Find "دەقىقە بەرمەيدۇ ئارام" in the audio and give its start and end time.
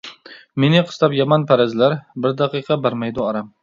2.43-3.59